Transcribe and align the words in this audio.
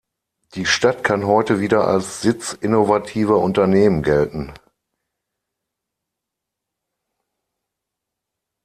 Die 0.55 0.65
Stadt 0.65 1.03
kann 1.03 1.27
heute 1.27 1.59
wieder 1.59 1.85
als 1.87 2.23
Sitz 2.23 2.53
innovativer 2.53 3.37
Unternehmen 3.37 4.01
gelten. 4.01 4.51